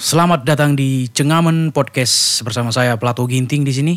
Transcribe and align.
Selamat 0.00 0.48
datang 0.48 0.80
di 0.80 1.12
Cengamen 1.12 1.76
Podcast 1.76 2.40
bersama 2.40 2.72
saya 2.72 2.96
Plato 2.96 3.20
Ginting 3.28 3.68
di 3.68 3.72
sini. 3.76 3.94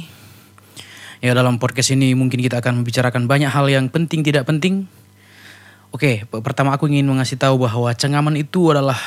Ya 1.24 1.32
dalam 1.32 1.64
podcast 1.64 1.96
ini 1.96 2.12
mungkin 2.12 2.44
kita 2.44 2.60
akan 2.60 2.83
membicarakan 2.83 3.24
banyak 3.24 3.48
hal 3.48 3.72
yang 3.72 3.87
penting 3.87 4.19
tidak 4.19 4.43
penting. 4.43 4.83
Oke, 5.95 6.27
pertama 6.43 6.75
aku 6.75 6.92
ingin 6.92 7.08
mengasih 7.08 7.39
tahu 7.39 7.55
bahwa 7.63 7.87
cengamen 7.95 8.36
itu 8.36 8.75
adalah 8.75 9.00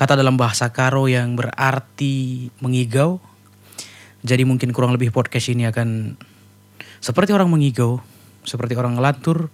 kata 0.00 0.16
dalam 0.16 0.40
bahasa 0.40 0.72
Karo 0.72 1.12
yang 1.12 1.36
berarti 1.36 2.48
mengigau. 2.64 3.20
Jadi 4.24 4.48
mungkin 4.48 4.72
kurang 4.72 4.96
lebih 4.96 5.12
podcast 5.12 5.52
ini 5.52 5.68
akan 5.68 6.16
seperti 7.04 7.36
orang 7.36 7.52
mengigau, 7.52 8.00
seperti 8.48 8.80
orang 8.80 8.96
ngelantur, 8.96 9.52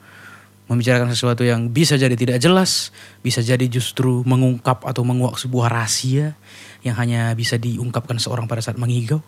membicarakan 0.65 1.13
sesuatu 1.13 1.45
yang 1.45 1.69
bisa 1.69 2.01
jadi 2.01 2.17
tidak 2.17 2.41
jelas, 2.41 2.89
bisa 3.21 3.45
jadi 3.45 3.69
justru 3.69 4.25
mengungkap 4.25 4.89
atau 4.89 5.05
menguak 5.05 5.37
sebuah 5.37 5.69
rahasia 5.69 6.33
yang 6.81 6.97
hanya 6.97 7.37
bisa 7.37 7.61
diungkapkan 7.61 8.17
seorang 8.17 8.49
pada 8.49 8.65
saat 8.65 8.81
mengigau. 8.81 9.21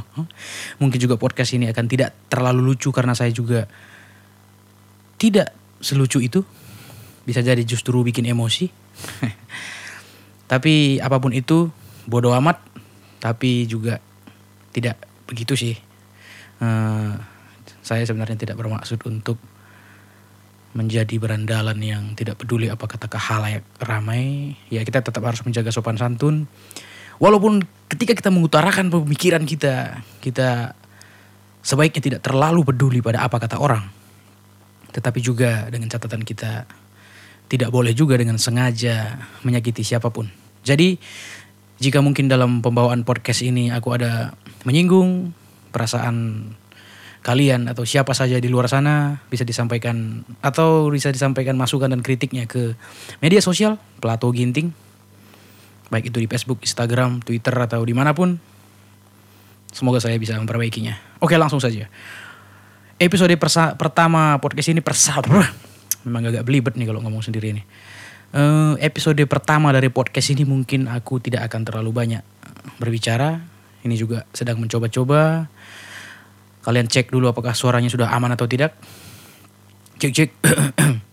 Mungkin 0.80 0.96
juga 0.96 1.20
podcast 1.20 1.52
ini 1.52 1.68
akan 1.68 1.84
tidak 1.84 2.16
terlalu 2.32 2.72
lucu 2.72 2.88
karena 2.96 3.12
saya 3.12 3.28
juga 3.28 3.68
tidak 5.20 5.52
selucu 5.84 6.24
itu. 6.24 6.40
Bisa 7.24 7.40
jadi 7.40 7.60
justru 7.64 8.00
bikin 8.04 8.24
emosi. 8.28 8.68
Tapi 10.52 11.00
apa 11.00 11.16
pun 11.20 11.32
itu 11.32 11.72
bodoh 12.04 12.36
amat, 12.36 12.60
tapi 13.16 13.64
juga 13.64 13.96
tidak 14.76 15.00
begitu 15.24 15.56
sih. 15.56 15.72
Eh, 16.60 17.12
saya 17.80 18.04
sebenarnya 18.04 18.36
tidak 18.36 18.60
bermaksud 18.60 19.00
untuk 19.08 19.40
menjadi 20.74 21.14
berandalan 21.22 21.78
yang 21.78 22.04
tidak 22.18 22.42
peduli 22.42 22.66
apa 22.66 22.84
kata 22.90 23.06
halayak 23.14 23.62
ramai, 23.78 24.58
ya 24.68 24.82
kita 24.82 25.00
tetap 25.06 25.22
harus 25.22 25.40
menjaga 25.46 25.70
sopan 25.70 25.94
santun. 25.94 26.50
Walaupun 27.22 27.62
ketika 27.86 28.18
kita 28.18 28.34
mengutarakan 28.34 28.90
pemikiran 28.90 29.46
kita, 29.46 30.02
kita 30.18 30.74
sebaiknya 31.62 32.02
tidak 32.02 32.20
terlalu 32.26 32.66
peduli 32.66 32.98
pada 32.98 33.22
apa 33.22 33.38
kata 33.38 33.62
orang. 33.62 33.86
Tetapi 34.90 35.18
juga 35.22 35.70
dengan 35.70 35.86
catatan 35.86 36.26
kita 36.26 36.66
tidak 37.46 37.70
boleh 37.70 37.94
juga 37.94 38.18
dengan 38.18 38.34
sengaja 38.34 39.22
menyakiti 39.46 39.86
siapa 39.86 40.10
pun. 40.10 40.26
Jadi 40.66 40.98
jika 41.78 42.02
mungkin 42.02 42.26
dalam 42.26 42.62
pembawaan 42.62 43.06
podcast 43.06 43.46
ini 43.46 43.70
aku 43.70 43.94
ada 43.94 44.34
menyinggung 44.66 45.30
perasaan 45.70 46.50
kalian 47.24 47.72
atau 47.72 47.88
siapa 47.88 48.12
saja 48.12 48.36
di 48.36 48.52
luar 48.52 48.68
sana 48.68 49.24
bisa 49.32 49.48
disampaikan 49.48 50.28
atau 50.44 50.92
bisa 50.92 51.08
disampaikan 51.08 51.56
masukan 51.56 51.88
dan 51.88 52.04
kritiknya 52.04 52.44
ke 52.44 52.76
media 53.24 53.40
sosial 53.40 53.80
Plato 53.96 54.28
Ginting. 54.28 54.76
Baik 55.88 56.12
itu 56.12 56.20
di 56.20 56.28
Facebook, 56.28 56.60
Instagram, 56.60 57.24
Twitter 57.24 57.56
atau 57.56 57.80
di 57.80 57.96
mana 57.96 58.12
pun. 58.12 58.36
Semoga 59.72 60.04
saya 60.04 60.20
bisa 60.20 60.36
memperbaikinya. 60.36 61.00
Oke 61.24 61.40
langsung 61.40 61.64
saja. 61.64 61.88
Episode 63.00 63.34
pertama 63.80 64.36
podcast 64.38 64.70
ini 64.70 64.84
persa 64.84 65.18
memang 66.04 66.28
agak 66.28 66.44
belibet 66.44 66.76
nih 66.76 66.92
kalau 66.92 67.00
ngomong 67.00 67.24
sendiri 67.24 67.56
ini. 67.56 67.64
Eh, 68.36 68.74
episode 68.84 69.24
pertama 69.24 69.72
dari 69.72 69.88
podcast 69.88 70.28
ini 70.36 70.44
mungkin 70.44 70.92
aku 70.92 71.24
tidak 71.24 71.48
akan 71.48 71.64
terlalu 71.64 71.90
banyak 71.90 72.22
berbicara. 72.76 73.40
Ini 73.80 73.96
juga 73.96 74.28
sedang 74.36 74.60
mencoba-coba 74.60 75.48
Kalian 76.64 76.88
cek 76.88 77.12
dulu 77.12 77.28
apakah 77.28 77.52
suaranya 77.52 77.92
sudah 77.92 78.08
aman 78.08 78.32
atau 78.32 78.48
tidak. 78.48 78.72
Cek 80.00 80.12
cek. 80.16 80.30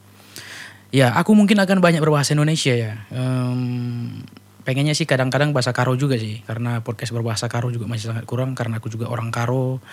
ya, 0.99 1.11
aku 1.11 1.35
mungkin 1.35 1.59
akan 1.59 1.83
banyak 1.83 1.99
berbahasa 1.99 2.31
Indonesia 2.31 2.71
ya. 2.71 3.03
Em, 3.11 4.23
pengennya 4.63 4.95
sih 4.95 5.03
kadang-kadang 5.03 5.52
bahasa 5.52 5.75
Karo 5.75 5.99
juga 5.99 6.16
sih, 6.16 6.39
karena 6.47 6.80
podcast 6.80 7.11
berbahasa 7.11 7.52
Karo 7.52 7.67
juga 7.67 7.85
masih 7.91 8.16
sangat 8.16 8.23
kurang 8.23 8.55
karena 8.55 8.80
aku 8.80 8.88
juga 8.88 9.11
orang 9.11 9.27
Karo. 9.27 9.83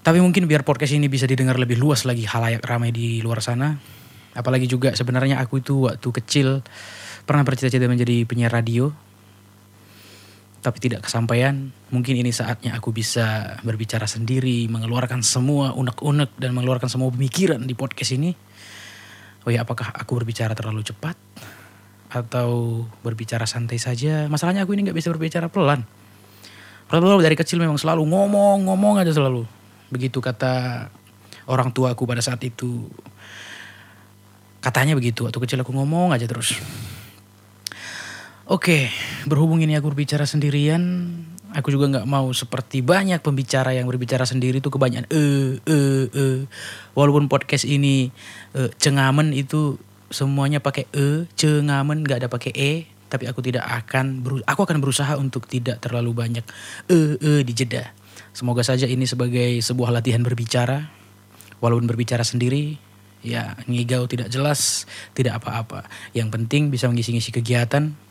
Tapi 0.00 0.16
mungkin 0.24 0.48
biar 0.48 0.64
podcast 0.64 0.96
ini 0.96 1.12
bisa 1.12 1.28
didengar 1.28 1.60
lebih 1.60 1.76
luas 1.76 2.08
lagi 2.08 2.24
halayak 2.24 2.64
ramai 2.64 2.88
di 2.88 3.20
luar 3.20 3.44
sana. 3.44 3.76
Apalagi 4.32 4.64
juga 4.64 4.96
sebenarnya 4.96 5.36
aku 5.36 5.60
itu 5.60 5.84
waktu 5.84 6.08
kecil 6.08 6.48
pernah 7.28 7.44
bercita-cita 7.44 7.84
menjadi 7.84 8.24
penyiar 8.24 8.48
radio 8.48 9.09
tapi 10.60 10.78
tidak 10.78 11.08
kesampaian. 11.08 11.72
Mungkin 11.88 12.20
ini 12.20 12.30
saatnya 12.30 12.76
aku 12.76 12.92
bisa 12.92 13.56
berbicara 13.64 14.04
sendiri, 14.04 14.68
mengeluarkan 14.68 15.24
semua 15.24 15.72
unek-unek 15.72 16.36
dan 16.36 16.52
mengeluarkan 16.52 16.92
semua 16.92 17.08
pemikiran 17.08 17.64
di 17.64 17.72
podcast 17.72 18.12
ini. 18.16 18.36
Oh 19.48 19.50
ya, 19.50 19.64
apakah 19.64 19.88
aku 19.96 20.20
berbicara 20.20 20.52
terlalu 20.52 20.84
cepat 20.84 21.16
atau 22.12 22.84
berbicara 23.00 23.48
santai 23.48 23.80
saja? 23.80 24.28
Masalahnya 24.28 24.68
aku 24.68 24.76
ini 24.76 24.84
nggak 24.84 24.96
bisa 25.00 25.08
berbicara 25.08 25.48
pelan. 25.48 25.88
Padahal 26.92 27.24
dari 27.24 27.38
kecil 27.38 27.56
memang 27.56 27.80
selalu 27.80 28.04
ngomong, 28.04 28.68
ngomong 28.68 29.00
aja 29.00 29.16
selalu. 29.16 29.48
Begitu 29.88 30.20
kata 30.20 30.86
orang 31.48 31.72
tua 31.72 31.96
aku 31.96 32.04
pada 32.04 32.20
saat 32.20 32.42
itu. 32.44 32.84
Katanya 34.60 34.92
begitu, 34.92 35.24
waktu 35.24 35.40
kecil 35.40 35.64
aku 35.64 35.72
ngomong 35.72 36.12
aja 36.12 36.28
terus. 36.28 36.60
Oke, 38.50 38.90
berhubung 39.30 39.62
ini 39.62 39.78
aku 39.78 39.94
berbicara 39.94 40.26
sendirian, 40.26 41.06
aku 41.54 41.70
juga 41.70 41.86
nggak 41.86 42.08
mau 42.10 42.26
seperti 42.34 42.82
banyak 42.82 43.22
pembicara 43.22 43.70
yang 43.70 43.86
berbicara 43.86 44.26
sendiri 44.26 44.58
itu 44.58 44.66
kebanyakan 44.74 45.06
eh 45.06 45.62
eh 45.70 46.04
eh. 46.10 46.38
Walaupun 46.98 47.30
podcast 47.30 47.62
ini 47.62 48.10
eh, 48.58 48.66
cengamen 48.74 49.30
itu 49.38 49.78
semuanya 50.10 50.58
pakai 50.58 50.90
e, 50.90 51.30
cengamen 51.38 52.02
nggak 52.02 52.26
ada 52.26 52.28
pakai 52.28 52.50
e, 52.50 52.72
tapi 53.06 53.30
aku 53.30 53.38
tidak 53.38 53.70
akan 53.70 54.18
aku 54.42 54.60
akan 54.66 54.82
berusaha 54.82 55.14
untuk 55.14 55.46
tidak 55.46 55.78
terlalu 55.78 56.10
banyak 56.10 56.42
e 56.90 57.22
e 57.22 57.32
di 57.46 57.54
jeda. 57.54 57.94
Semoga 58.34 58.66
saja 58.66 58.90
ini 58.90 59.06
sebagai 59.06 59.62
sebuah 59.62 59.94
latihan 59.94 60.26
berbicara, 60.26 60.90
walaupun 61.62 61.86
berbicara 61.86 62.26
sendiri, 62.26 62.74
ya 63.22 63.54
ngigau 63.70 64.10
tidak 64.10 64.26
jelas, 64.26 64.90
tidak 65.14 65.38
apa-apa. 65.38 65.86
Yang 66.18 66.34
penting 66.34 66.74
bisa 66.74 66.90
mengisi-ngisi 66.90 67.30
kegiatan, 67.30 68.09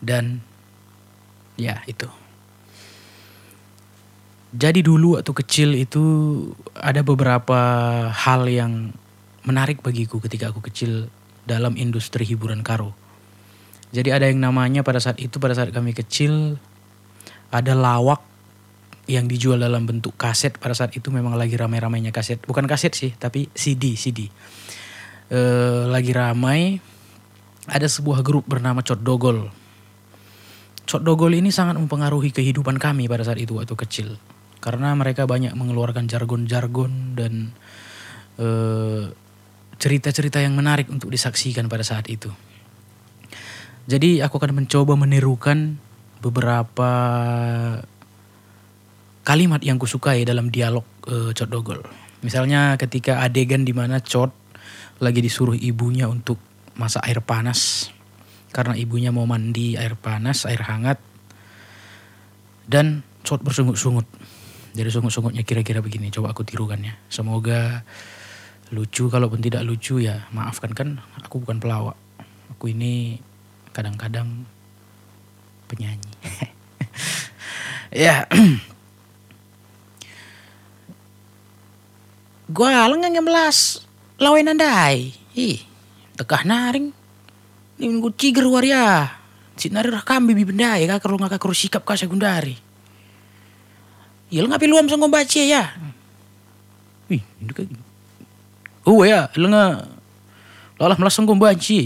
dan 0.00 0.44
ya 1.56 1.80
itu. 1.88 2.08
Jadi 4.56 4.80
dulu 4.80 5.20
waktu 5.20 5.32
kecil 5.36 5.76
itu 5.76 6.02
ada 6.72 7.04
beberapa 7.04 7.60
hal 8.08 8.48
yang 8.48 8.94
menarik 9.44 9.84
bagiku 9.84 10.16
ketika 10.22 10.48
aku 10.48 10.64
kecil 10.64 11.12
dalam 11.44 11.76
industri 11.76 12.24
hiburan 12.24 12.64
karo. 12.64 12.96
Jadi 13.92 14.10
ada 14.10 14.26
yang 14.26 14.40
namanya 14.40 14.82
pada 14.82 14.98
saat 14.98 15.20
itu 15.22 15.36
pada 15.38 15.54
saat 15.54 15.70
kami 15.70 15.92
kecil 15.92 16.58
ada 17.52 17.72
lawak 17.76 18.24
yang 19.06 19.30
dijual 19.30 19.62
dalam 19.62 19.86
bentuk 19.86 20.18
kaset 20.18 20.58
pada 20.58 20.74
saat 20.74 20.90
itu 20.98 21.14
memang 21.14 21.38
lagi 21.38 21.54
ramai-ramainya 21.54 22.10
kaset. 22.10 22.42
Bukan 22.42 22.66
kaset 22.66 22.90
sih, 22.90 23.14
tapi 23.14 23.46
CD, 23.54 23.94
CD. 23.94 24.26
Eh, 25.30 25.82
lagi 25.86 26.10
ramai 26.10 26.82
ada 27.70 27.86
sebuah 27.86 28.22
grup 28.26 28.50
bernama 28.50 28.82
Cot 28.82 29.02
Dogol. 29.02 29.46
Cot 30.86 31.02
Dogol 31.02 31.34
ini 31.34 31.50
sangat 31.50 31.74
mempengaruhi 31.74 32.30
kehidupan 32.30 32.78
kami 32.78 33.10
pada 33.10 33.26
saat 33.26 33.42
itu 33.42 33.58
waktu 33.58 33.74
kecil. 33.74 34.08
Karena 34.62 34.94
mereka 34.94 35.26
banyak 35.26 35.50
mengeluarkan 35.58 36.06
jargon-jargon 36.06 37.18
dan 37.18 37.50
eh, 38.38 39.10
cerita-cerita 39.82 40.38
yang 40.38 40.54
menarik 40.54 40.86
untuk 40.86 41.10
disaksikan 41.10 41.66
pada 41.66 41.82
saat 41.82 42.06
itu. 42.06 42.30
Jadi 43.90 44.22
aku 44.22 44.38
akan 44.38 44.62
mencoba 44.62 44.94
menirukan 44.94 45.78
beberapa 46.22 46.90
kalimat 49.26 49.58
yang 49.66 49.82
kusukai 49.82 50.22
dalam 50.22 50.54
dialog 50.54 50.86
eh, 51.10 51.34
Cot 51.34 51.50
Dogol. 51.50 51.82
Misalnya 52.22 52.78
ketika 52.78 53.26
adegan 53.26 53.66
di 53.66 53.74
mana 53.74 53.98
Cot 53.98 54.30
lagi 55.02 55.18
disuruh 55.18 55.58
ibunya 55.58 56.06
untuk 56.06 56.38
masak 56.78 57.02
air 57.10 57.18
panas 57.18 57.90
karena 58.56 58.72
ibunya 58.72 59.12
mau 59.12 59.28
mandi 59.28 59.76
air 59.76 60.00
panas, 60.00 60.48
air 60.48 60.64
hangat. 60.64 60.96
Dan 62.64 63.04
Cot 63.26 63.42
bersungut-sungut. 63.44 64.06
Jadi 64.72 64.86
sungut-sungutnya 64.86 65.42
kira-kira 65.42 65.82
begini, 65.82 66.14
coba 66.14 66.30
aku 66.30 66.46
tirukan 66.46 66.78
ya. 66.78 66.94
Semoga 67.10 67.82
lucu, 68.70 69.10
kalaupun 69.10 69.42
tidak 69.42 69.66
lucu 69.66 69.98
ya 69.98 70.30
maafkan 70.30 70.70
kan 70.72 71.02
aku 71.20 71.42
bukan 71.42 71.58
pelawak. 71.58 71.98
Aku 72.54 72.70
ini 72.70 73.18
kadang-kadang 73.74 74.46
penyanyi. 75.66 76.14
ya. 78.06 78.30
Gua 82.46 82.86
lengang 82.86 83.26
belas 83.26 83.82
lawan 84.22 84.54
andai. 84.54 85.12
Ih, 85.34 85.60
tekah 86.14 86.46
naring. 86.46 86.94
Ini 87.76 87.92
minggu 87.92 88.10
ciger 88.16 88.48
waria. 88.48 89.12
Si 89.56 89.68
nari 89.72 89.88
rah 89.88 90.04
kambi 90.04 90.36
bi 90.36 90.44
bendai 90.44 90.84
kak 90.88 91.00
kalau 91.04 91.16
ngakak 91.20 91.44
sikap 91.52 91.84
ka 91.84 91.96
segundari. 91.96 92.56
Ya 94.32 94.42
lu 94.42 94.48
ngapain 94.50 94.68
luam 94.68 94.88
sanggup 94.88 95.12
baca 95.12 95.40
ya. 95.40 95.76
Wih, 97.06 97.22
ini 97.40 97.52
kayak 97.54 97.70
Oh 98.86 99.02
ya, 99.02 99.30
lu 99.38 99.50
nggak 99.50 99.74
lalah 100.78 100.96
melas 100.98 101.14
sanggup 101.14 101.36
baca. 101.36 101.80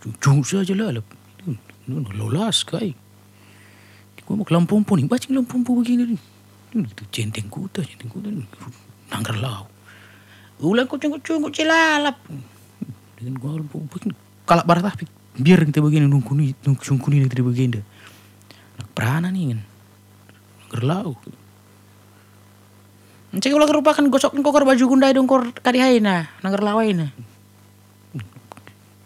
Jujur 0.00 0.64
saja 0.66 0.74
lah. 0.74 1.02
Lolas 2.14 2.62
kai. 2.62 2.94
Gua 4.22 4.38
mau 4.38 4.46
ke 4.46 4.54
Lampompo 4.54 4.94
nih, 4.94 5.10
bacing 5.10 5.34
Lampompo 5.34 5.74
begini 5.74 6.14
Itu 6.70 7.02
centeng 7.10 7.50
kuta, 7.50 7.82
centeng 7.82 8.06
kuta. 8.06 8.30
Nanggar 9.10 9.34
lau. 9.42 9.66
Ulang 10.62 10.86
kucing-kucing 10.86 11.42
cilalap. 11.50 12.14
Dengan 13.18 13.34
gua 13.42 13.58
Lampompo 13.58 13.98
ini 14.06 14.14
kalak 14.46 14.66
barat 14.70 14.86
tapi 14.86 15.10
biar 15.38 15.62
kita 15.62 15.78
begini 15.84 16.06
sungku 16.08 17.06
nih 17.10 17.28
kita 17.30 17.44
begini. 17.44 17.80
Nak 18.80 18.88
perana 18.96 19.28
nih 19.30 19.54
kan. 19.54 19.60
Nanggar 20.66 20.82
lau. 20.82 21.12
Encik 23.30 23.54
ulah 23.54 23.70
kerupakan 23.70 24.02
gosok 24.10 24.34
kokor 24.42 24.66
baju 24.66 24.84
gundai 24.90 25.14
dong 25.14 25.30
kor 25.30 25.54
kadihaina, 25.54 26.26
nanggar 26.42 26.66
lawaina. 26.66 27.14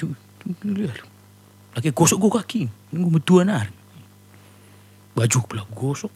Tuh, 0.01 0.17
tuh, 0.41 0.53
lihat. 0.65 0.97
Lagi 1.77 1.93
gosok 1.93 2.17
gua 2.25 2.41
kaki, 2.41 2.73
nunggu 2.89 3.21
betuan 3.21 3.53
ar. 3.53 3.69
Baju 5.13 5.39
pula 5.45 5.69
gosok. 5.69 6.13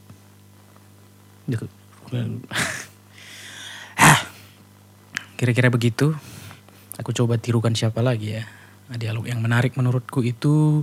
Ke- 1.52 1.68
Ah, 3.98 4.20
Kira-kira 5.36 5.68
begitu. 5.68 6.16
Aku 6.96 7.12
coba 7.12 7.36
tirukan 7.36 7.76
siapa 7.76 8.00
lagi 8.00 8.40
ya. 8.40 8.48
Dialog 8.88 9.28
yang 9.28 9.44
menarik 9.44 9.76
menurutku 9.76 10.24
itu 10.24 10.80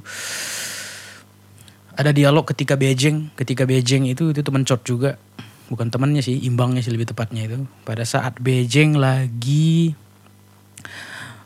ada 1.98 2.14
dialog 2.14 2.46
ketika 2.46 2.78
Beijing, 2.78 3.34
ketika 3.34 3.66
Beijing 3.66 4.06
itu 4.06 4.30
itu 4.30 4.46
teman 4.46 4.62
Cot 4.62 4.86
juga. 4.86 5.18
Bukan 5.66 5.90
temannya 5.90 6.22
sih, 6.22 6.38
imbangnya 6.46 6.86
sih 6.86 6.94
lebih 6.94 7.10
tepatnya 7.10 7.50
itu. 7.50 7.66
Pada 7.82 8.06
saat 8.06 8.38
Beijing 8.38 9.02
lagi 9.02 9.98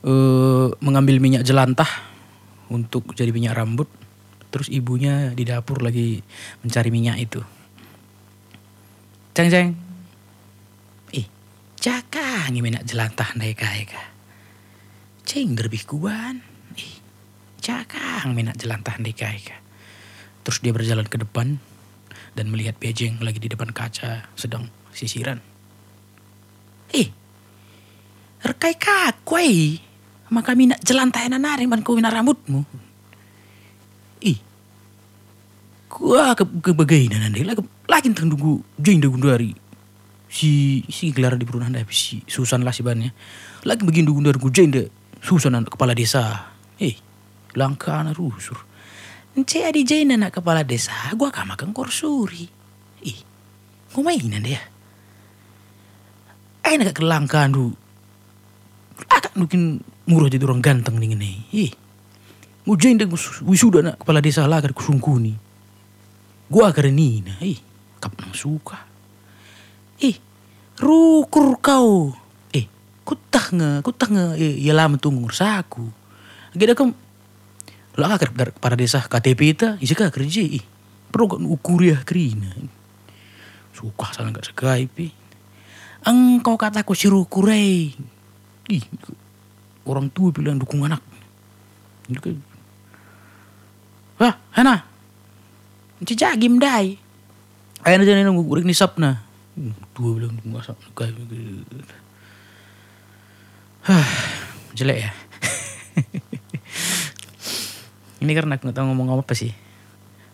eh 0.03 0.67
mengambil 0.83 1.23
minyak 1.23 1.47
jelantah 1.47 1.87
untuk 2.67 3.15
jadi 3.15 3.31
minyak 3.31 3.55
rambut. 3.55 3.87
Terus 4.51 4.67
ibunya 4.67 5.31
di 5.31 5.47
dapur 5.47 5.79
lagi 5.79 6.19
mencari 6.59 6.89
minyak 6.91 7.17
itu. 7.23 7.39
Ceng 9.31 9.47
ceng. 9.47 9.69
Ih, 11.15 11.27
caka 11.79 12.51
ngi 12.51 12.59
minyak 12.59 12.83
jelantah 12.83 13.31
naik 13.39 13.63
ka. 13.63 14.18
Ceng 15.29 15.53
derbih 15.53 15.85
kuban. 15.85 16.41
Ih, 16.73 16.97
caka 17.61 18.25
ngi 18.25 18.33
minyak 18.33 18.57
jelantah 18.57 18.97
naik 18.97 19.21
ka. 19.21 19.61
Terus 20.41 20.57
dia 20.57 20.73
berjalan 20.73 21.05
ke 21.05 21.21
depan 21.21 21.61
dan 22.33 22.49
melihat 22.49 22.73
Beijing 22.81 23.21
lagi 23.21 23.37
di 23.37 23.45
depan 23.45 23.69
kaca 23.69 24.25
sedang 24.33 24.65
sisiran. 24.89 25.37
Eh, 26.97 27.13
rekai 28.41 28.73
kakwai. 28.73 29.77
Maka 30.33 30.57
minat 30.57 30.81
jelantah 30.81 31.21
na 31.29 31.37
naring 31.37 31.69
man 31.69 31.85
kau 31.85 31.93
minat 31.93 32.09
rambutmu. 32.09 32.65
Ih, 34.25 34.41
gua 35.93 36.33
ke, 36.33 36.41
ke 36.41 36.73
bagaina 36.73 37.21
nanti 37.21 37.45
lagi 37.45 37.61
lagi 37.85 38.09
tunggu 38.17 38.65
jeng 38.81 38.97
dagun 38.97 39.21
dari 39.21 39.53
si 40.25 40.81
si 40.89 41.13
gelar 41.13 41.37
di 41.37 41.45
perunahan 41.45 41.77
dah 41.77 41.85
si 41.93 42.25
Susan 42.25 42.65
lah 42.65 42.73
si 42.73 42.81
bannya 42.81 43.13
lagi 43.61 43.85
begini 43.85 44.09
dagun 44.09 44.25
dari 44.25 44.41
gue 44.41 44.53
jeng 44.53 44.73
Susan 45.19 45.55
anak 45.55 45.75
kepala 45.75 45.93
desa. 45.93 46.55
Eh 46.79 46.95
langka 47.55 47.99
anak 48.01 48.15
rusur. 48.17 48.57
Ence 49.37 49.61
adi 49.61 49.85
jeng 49.85 50.15
anak 50.15 50.41
kepala 50.41 50.65
desa 50.65 51.13
gua 51.13 51.29
kama 51.29 51.53
makan 51.53 51.71
korsuri 51.71 52.49
ih 53.05 53.19
mau 53.95 54.03
mainan 54.03 54.41
dia? 54.41 54.59
Eh 56.65 56.75
nak 56.75 56.97
kelangkaan 56.97 57.53
du 57.53 57.71
agak 59.07 59.37
mungkin 59.37 59.79
murah 60.09 60.27
jadi 60.27 60.43
orang 60.43 60.59
ganteng 60.59 60.97
nih 60.97 61.15
nih 61.15 61.37
ih 61.55 61.73
Mau 62.67 62.77
jeng 62.77 62.99
wisuda 63.47 63.79
nak 63.81 64.03
kepala 64.03 64.19
desa 64.21 64.45
lah 64.45 64.61
agar 64.61 64.75
kusungkuni 64.75 65.49
Gua 66.49 66.73
karenina, 66.73 67.37
ih, 67.45 67.61
kap 68.01 68.17
nang 68.17 68.33
suka. 68.33 68.81
Ih, 70.01 70.17
rukur 70.81 71.61
kau. 71.61 72.09
Kutah 73.09 73.45
nge, 73.49 73.71
kutah 73.81 74.05
nge, 74.05 74.37
ya 74.37 74.77
lama 74.77 75.01
tuh 75.01 75.09
ngursaku. 75.09 75.89
Gede 76.53 76.77
kam, 76.77 76.93
lah 77.97 78.13
agar 78.13 78.53
para 78.53 78.77
desa 78.77 79.01
KTP 79.01 79.39
itu, 79.57 79.67
isi 79.81 79.97
kah 79.97 80.13
kerja, 80.13 80.45
ih, 80.45 80.61
perlu 81.09 81.25
kan 81.25 81.41
ukur 81.41 81.81
ya 81.81 81.97
kerina. 82.05 82.53
Suka 83.73 84.13
sana 84.13 84.29
gak 84.29 84.53
Skype. 84.53 85.09
Engkau 86.05 86.53
kataku 86.53 86.93
si 86.93 87.09
rukurai. 87.09 87.89
Ih, 88.69 88.83
orang 89.89 90.13
tua 90.13 90.29
bilang 90.29 90.61
dukung 90.61 90.85
anak. 90.85 91.01
Ini 92.13 92.19
kan. 92.21 92.37
Wah, 94.21 94.37
Hana, 94.53 94.85
Jajagim 96.05 96.61
dai. 96.61 96.93
Ayo 97.83 97.95
na 97.97 98.21
nunggu 98.21 98.45
urik 98.45 98.67
ni 98.67 98.77
sap 98.77 99.01
na. 99.01 99.23
Dua 99.97 100.09
bilang 100.13 100.37
tunggu 100.37 100.61
asap. 100.61 100.77
Jelek 104.77 104.97
ya. 104.99 105.11
Ini 108.23 108.31
karena 108.35 108.59
aku 108.59 108.69
gak 108.69 108.75
tahu 108.75 108.85
ngomong 108.91 109.15
apa 109.15 109.31
sih. 109.31 109.55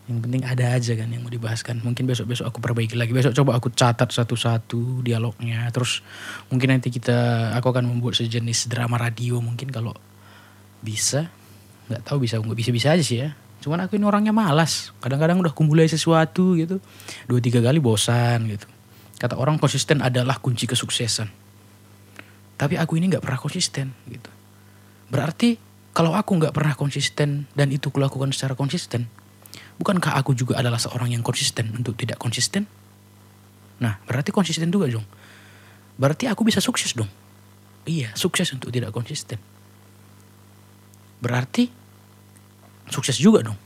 Yang 0.05 0.19
penting 0.21 0.41
ada 0.45 0.65
aja 0.77 0.93
kan 0.93 1.09
yang 1.09 1.25
mau 1.25 1.33
dibahaskan. 1.33 1.81
Mungkin 1.81 2.05
besok-besok 2.05 2.45
aku 2.49 2.61
perbaiki 2.61 2.97
lagi. 2.97 3.13
Besok 3.13 3.33
coba 3.33 3.57
aku 3.57 3.73
catat 3.73 4.09
satu-satu 4.09 5.01
dialognya. 5.01 5.65
Terus 5.73 6.05
mungkin 6.49 6.77
nanti 6.77 6.93
kita, 6.93 7.49
aku 7.57 7.73
akan 7.73 7.89
membuat 7.89 8.17
sejenis 8.17 8.69
drama 8.69 9.01
radio 9.01 9.41
mungkin 9.41 9.73
kalau 9.73 9.93
bisa. 10.81 11.29
Nggak 11.89 12.01
tahu 12.05 12.25
bisa, 12.25 12.41
nggak 12.41 12.57
bisa-bisa 12.57 12.93
aja 12.93 13.03
sih 13.05 13.21
ya. 13.21 13.33
Cuman 13.61 13.85
aku 13.85 13.97
ini 13.97 14.05
orangnya 14.05 14.33
malas. 14.33 14.93
Kadang-kadang 15.01 15.41
udah 15.41 15.53
kumulai 15.53 15.89
sesuatu 15.89 16.53
gitu. 16.53 16.77
Dua 17.25 17.41
tiga 17.41 17.61
kali 17.65 17.81
bosan 17.81 18.45
gitu. 18.49 18.69
Kata 19.17 19.41
orang 19.41 19.57
konsisten 19.57 20.05
adalah 20.05 20.37
kunci 20.37 20.69
kesuksesan. 20.69 21.44
Tapi 22.55 22.79
aku 22.79 22.95
ini 22.95 23.11
nggak 23.11 23.23
pernah 23.23 23.39
konsisten 23.39 23.91
gitu. 24.07 24.31
Berarti 25.11 25.59
kalau 25.95 26.15
aku 26.15 26.35
nggak 26.39 26.55
pernah 26.55 26.75
konsisten 26.75 27.47
dan 27.55 27.67
itu 27.71 27.91
kulakukan 27.91 28.31
secara 28.31 28.55
konsisten, 28.55 29.07
bukankah 29.79 30.15
aku 30.19 30.35
juga 30.35 30.59
adalah 30.59 30.79
seorang 30.79 31.11
yang 31.11 31.23
konsisten 31.23 31.71
untuk 31.75 31.95
tidak 31.99 32.19
konsisten? 32.19 32.67
Nah, 33.79 33.99
berarti 34.07 34.31
konsisten 34.31 34.71
juga 34.71 34.87
dong. 34.87 35.03
Berarti 35.95 36.27
aku 36.27 36.47
bisa 36.47 36.63
sukses 36.63 36.95
dong. 36.95 37.07
Iya, 37.87 38.11
sukses 38.15 38.47
untuk 38.55 38.71
tidak 38.71 38.91
konsisten. 38.95 39.39
Berarti 41.19 41.71
sukses 42.91 43.19
juga 43.19 43.43
dong. 43.43 43.59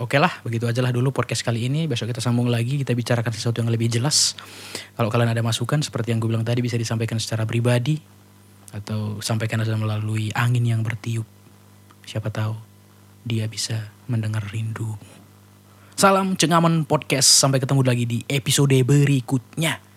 Oke 0.00 0.16
lah, 0.16 0.32
begitu 0.40 0.64
aja 0.64 0.80
lah 0.80 0.96
dulu 0.96 1.12
podcast 1.12 1.44
kali 1.44 1.68
ini. 1.68 1.84
Besok 1.84 2.08
kita 2.08 2.24
sambung 2.24 2.48
lagi, 2.48 2.80
kita 2.80 2.96
bicarakan 2.96 3.36
sesuatu 3.36 3.60
yang 3.60 3.68
lebih 3.68 3.92
jelas. 3.92 4.32
Kalau 4.96 5.12
kalian 5.12 5.36
ada 5.36 5.44
masukan, 5.44 5.84
seperti 5.84 6.16
yang 6.16 6.24
gue 6.24 6.32
bilang 6.32 6.40
tadi, 6.40 6.64
bisa 6.64 6.80
disampaikan 6.80 7.20
secara 7.20 7.44
pribadi. 7.44 8.00
Atau 8.72 9.20
sampaikan 9.20 9.60
aja 9.60 9.76
melalui 9.76 10.32
angin 10.32 10.64
yang 10.64 10.80
bertiup. 10.80 11.28
Siapa 12.08 12.32
tahu 12.32 12.56
dia 13.28 13.44
bisa 13.44 13.92
mendengar 14.08 14.40
rindu. 14.48 14.96
Salam 16.00 16.32
Cengaman 16.32 16.88
Podcast, 16.88 17.28
sampai 17.28 17.60
ketemu 17.60 17.84
lagi 17.84 18.08
di 18.08 18.18
episode 18.24 18.72
berikutnya. 18.72 19.89